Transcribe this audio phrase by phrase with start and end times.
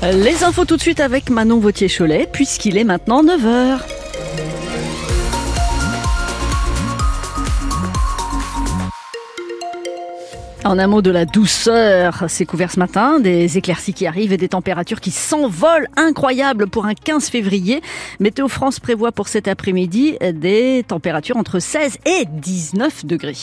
[0.00, 3.80] Les infos tout de suite avec Manon Vautier-Cholet, puisqu'il est maintenant 9h.
[10.64, 14.36] En un mot de la douceur, c'est couvert ce matin, des éclaircies qui arrivent et
[14.36, 17.82] des températures qui s'envolent, incroyables pour un 15 février.
[18.20, 23.34] Météo France prévoit pour cet après-midi des températures entre 16 et 19 degrés.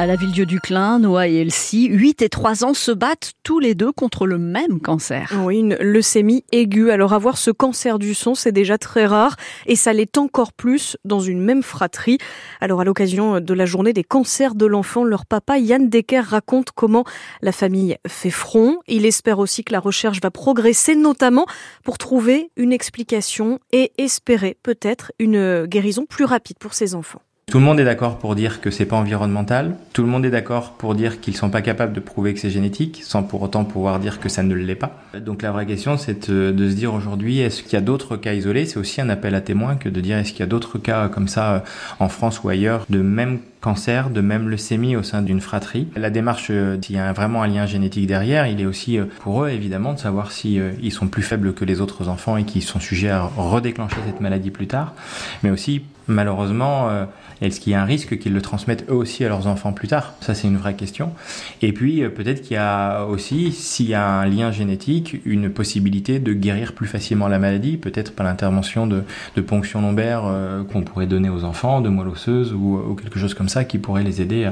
[0.00, 3.90] À la Ville-Dieu-du-Clin, Noah et Elsie, 8 et 3 ans, se battent tous les deux
[3.90, 5.34] contre le même cancer.
[5.42, 6.92] Oui, une leucémie aiguë.
[6.92, 9.34] Alors avoir ce cancer du sang, c'est déjà très rare
[9.66, 12.18] et ça l'est encore plus dans une même fratrie.
[12.60, 16.70] Alors à l'occasion de la journée des cancers de l'enfant, leur papa Yann Decker raconte
[16.70, 17.02] comment
[17.42, 18.78] la famille fait front.
[18.86, 21.46] Il espère aussi que la recherche va progresser, notamment
[21.82, 27.20] pour trouver une explication et espérer peut-être une guérison plus rapide pour ses enfants.
[27.50, 29.74] Tout le monde est d'accord pour dire que c'est pas environnemental.
[29.94, 32.50] Tout le monde est d'accord pour dire qu'ils sont pas capables de prouver que c'est
[32.50, 35.00] génétique, sans pour autant pouvoir dire que ça ne l'est pas.
[35.18, 38.34] Donc la vraie question, c'est de, se dire aujourd'hui, est-ce qu'il y a d'autres cas
[38.34, 38.66] isolés?
[38.66, 41.08] C'est aussi un appel à témoins que de dire est-ce qu'il y a d'autres cas
[41.08, 41.60] comme ça euh,
[42.00, 45.88] en France ou ailleurs de même cancer, de même leucémie au sein d'une fratrie.
[45.96, 49.04] La démarche, euh, s'il y a vraiment un lien génétique derrière, il est aussi euh,
[49.20, 52.44] pour eux évidemment de savoir si ils sont plus faibles que les autres enfants et
[52.44, 54.94] qui sont sujets à redéclencher cette maladie plus tard,
[55.42, 57.04] mais aussi malheureusement, euh,
[57.40, 59.86] est-ce qu'il y a un risque qu'ils le transmettent eux aussi à leurs enfants plus
[59.86, 60.14] tard?
[60.20, 61.12] Ça, c'est une vraie question.
[61.62, 65.50] Et puis, euh, peut-être qu'il y a aussi, s'il y a un lien génétique, une
[65.50, 69.04] possibilité de guérir plus facilement la maladie, peut-être par l'intervention de,
[69.36, 73.20] de ponctions lombaires euh, qu'on pourrait donner aux enfants, de moelle osseuse ou, ou, quelque
[73.20, 74.50] chose comme ça qui pourrait les aider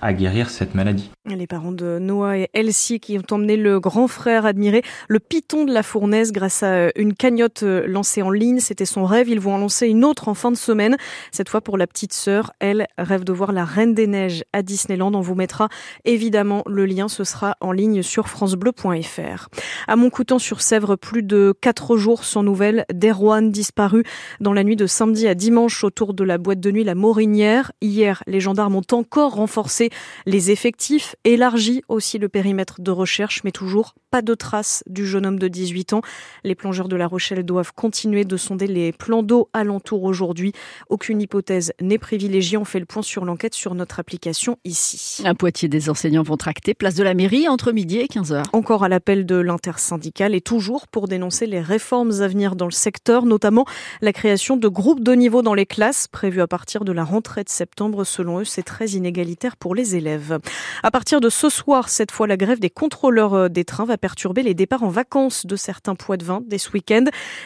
[0.00, 1.10] à, guérir cette maladie.
[1.26, 5.64] Les parents de Noah et Elsie qui ont emmené le grand frère admirer le piton
[5.64, 8.60] de la fournaise grâce à une cagnotte lancée en ligne.
[8.60, 9.28] C'était son rêve.
[9.28, 10.96] Ils vont en lancer une autre en fin de semaine.
[11.32, 12.52] Cette fois pour la petite sœur.
[12.60, 15.12] Elle rêve de voir la Reine des Neiges à Disneyland.
[15.14, 15.68] On vous mettra
[16.04, 17.08] évidemment le lien.
[17.08, 19.48] Ce sera en ligne sur francebleu.fr.
[19.86, 24.04] À Montcoutan sur Sèvres, plus de quatre jours sans nouvelles d'Erwan disparu
[24.40, 27.72] dans la nuit de samedi à dimanche autour de la boîte de nuit La Morinière.
[27.80, 29.90] Hier, les gendarmes ont encore renforcé
[30.26, 35.26] les effectifs, élargi aussi le périmètre de recherche, mais toujours pas de traces du jeune
[35.26, 36.00] homme de 18 ans.
[36.44, 40.52] Les plongeurs de La Rochelle doivent continuer de sonder les plans d'eau alentour aujourd'hui.
[40.88, 42.56] Aucune hypothèse n'est privilégiée.
[42.56, 45.22] On fait le point sur l'enquête sur notre application ici.
[45.26, 48.44] À Poitiers, des enseignants vont tracter place de la mairie entre midi et 15h.
[48.52, 52.72] Encore à l'appel de l'intersyndicale et toujours pour dénoncer les réformes à venir dans le
[52.72, 53.66] secteur, notamment
[54.00, 57.44] la création de groupes de niveau dans les classes prévues à partir de la rentrée
[57.44, 58.04] de septembre.
[58.18, 60.40] Selon eux, c'est très inégalitaire pour les élèves.
[60.82, 63.96] À partir de ce soir, cette fois, la grève des contrôleurs euh, des trains va
[63.96, 67.04] perturber les départs en vacances de certains poids de vin dès ce week-end.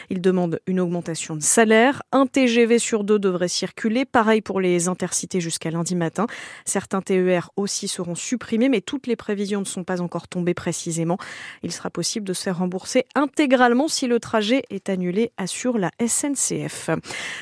[0.09, 2.01] Ils demandent une augmentation de salaire.
[2.11, 4.03] Un TGV sur deux devrait circuler.
[4.03, 6.25] Pareil pour les intercités jusqu'à lundi matin.
[6.65, 11.19] Certains TER aussi seront supprimés, mais toutes les prévisions ne sont pas encore tombées précisément.
[11.61, 15.91] Il sera possible de se faire rembourser intégralement si le trajet est annulé, assure la
[16.03, 16.89] SNCF.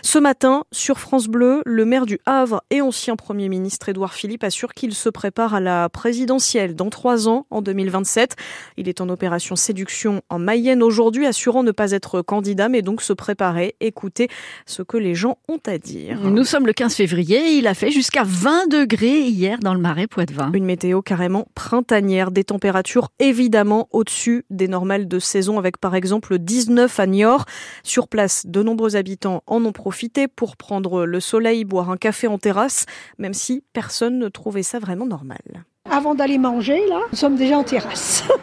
[0.02, 4.44] Ce matin, sur France Bleu, le maire du Havre et ancien Premier ministre Édouard Philippe
[4.44, 8.36] assure qu'il se prépare à la présidentielle dans trois ans, en 2027.
[8.78, 13.04] Il est en opération séduction en Mayenne aujourd'hui, assurant ne pas être candidat, mais donc
[13.04, 14.28] se préparer, écouter
[14.66, 16.20] ce que les gens ont à dire.
[16.20, 20.08] Nous sommes le 15 février, il a fait jusqu'à 20 degrés hier dans le marais
[20.08, 20.50] Poitevin.
[20.56, 26.40] Une météo carrément printanière, des températures évidemment au-dessus des normales de saison, avec par exemple
[26.40, 27.46] 19 à Niort.
[27.84, 32.26] Sur place, de nombreux habitants en ont profité pour prendre le soleil, boire un café
[32.26, 35.42] en terrasse, même si personne ne trouvait ça vraiment normal.
[35.90, 38.24] Avant d'aller manger, là, nous sommes déjà en terrasse.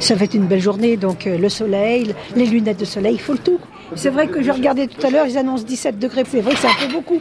[0.00, 3.32] Ça être une belle journée, donc euh, le soleil, les lunettes de soleil, il faut
[3.32, 3.58] le tout.
[3.96, 6.60] C'est vrai que je regardais tout à l'heure, ils annoncent 17 degrés, c'est vrai que
[6.60, 7.20] c'est beaucoup.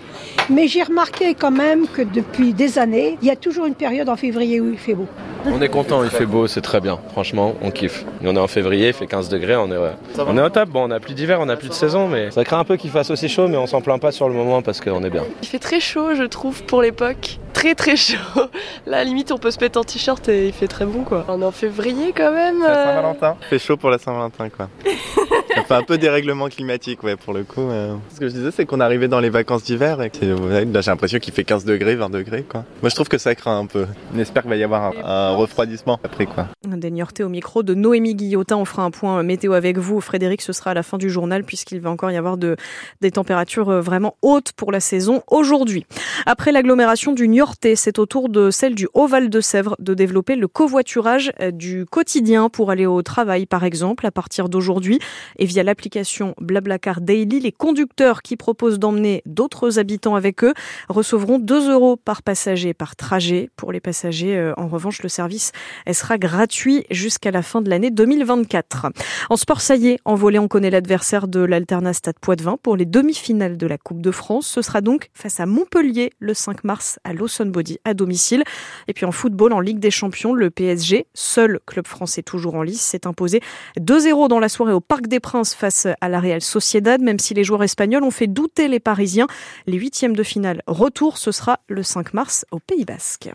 [0.49, 4.09] Mais j'ai remarqué quand même que depuis des années, il y a toujours une période
[4.09, 5.07] en février où il fait beau.
[5.53, 6.99] On est content, il fait beau, c'est très bien.
[7.11, 8.05] Franchement, on kiffe.
[8.23, 9.77] On est en février, il fait 15 degrés, on est,
[10.19, 10.69] on est au top.
[10.69, 12.75] Bon, on n'a plus d'hiver, on n'a plus de saison, mais ça craint un peu
[12.77, 15.09] qu'il fasse aussi chaud, mais on s'en plaint pas sur le moment parce qu'on est
[15.09, 15.23] bien.
[15.41, 17.39] Il fait très chaud, je trouve, pour l'époque.
[17.53, 18.17] Très très chaud.
[18.85, 21.03] Là, à la limite, on peut se mettre en t-shirt et il fait très bon,
[21.03, 21.25] quoi.
[21.27, 22.61] On est en février quand même.
[22.61, 23.35] La Saint-Valentin.
[23.41, 24.69] Il fait chaud pour la Saint-Valentin, quoi.
[25.57, 27.61] Ça fait un peu dérèglement climatique, ouais, pour le coup.
[27.61, 27.95] Euh.
[28.13, 30.91] Ce que je disais, c'est qu'on arrivait dans les vacances d'hiver et que, là, j'ai
[30.91, 32.63] l'impression qu'il fait 15 degrés, 20 degrés, quoi.
[32.81, 33.87] Moi, je trouve que ça craint un peu.
[34.13, 36.47] On espère qu'il va y avoir un, un refroidissement après, quoi.
[36.67, 38.57] Des Niortais au micro de Noémie Guillotin.
[38.57, 39.99] On fera un point météo avec vous.
[39.99, 42.55] Frédéric, ce sera à la fin du journal puisqu'il va encore y avoir de,
[43.01, 45.85] des températures euh, vraiment hautes pour la saison aujourd'hui.
[46.25, 50.35] Après l'agglomération du Niortais, c'est au tour de celle du Haut-Val de Sèvres de développer
[50.35, 54.99] le covoiturage euh, du quotidien pour aller au travail, par exemple, à partir d'aujourd'hui.
[55.39, 60.53] Et via l'application Blablacar Daily, les conducteurs qui proposent d'emmener d'autres habitants avec eux
[60.89, 63.49] recevront 2 euros par passager par trajet.
[63.55, 65.53] Pour les passagers, euh, en revanche, le service
[65.91, 68.87] sera gratuit jusqu'à la fin de l'année 2024.
[69.29, 72.75] En sport, ça y est, en volée, on connaît l'adversaire de l'Alternat Stade Poitvin pour
[72.75, 74.47] les demi-finales de la Coupe de France.
[74.47, 78.43] Ce sera donc face à Montpellier le 5 mars à Lawson Body à domicile.
[78.89, 82.63] Et puis en football, en Ligue des Champions, le PSG, seul club français toujours en
[82.63, 83.39] lice, s'est imposé
[83.79, 87.33] 2-0 dans la soirée au Parc des Princes face à la Real Sociedad, même si
[87.33, 89.27] les joueurs espagnols ont fait douter les Parisiens.
[89.65, 93.29] Les huitièmes de finale retour, ce sera le 5 mars au Pays Basque.